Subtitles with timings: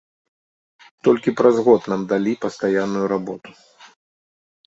[1.07, 3.49] Толькі праз год нам далі пастаянную работу.